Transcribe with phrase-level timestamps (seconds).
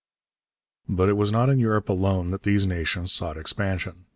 [0.89, 4.05] But it was not in Europe alone that these nations sought expansion.